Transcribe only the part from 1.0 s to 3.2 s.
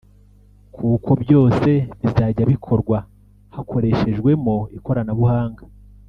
byose bizajya bikorwa